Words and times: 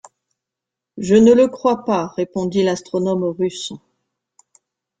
Je 0.97 1.13
ne 1.13 1.31
le 1.31 1.47
crois 1.47 1.85
pas, 1.85 2.07
répondit 2.15 2.63
l’astronome 2.63 3.23
russe. 3.23 3.71